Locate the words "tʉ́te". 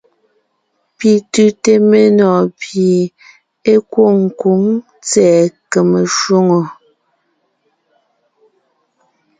1.31-1.71